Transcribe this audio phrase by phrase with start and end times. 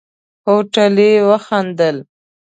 [0.45, 1.97] هوټلي وخندل.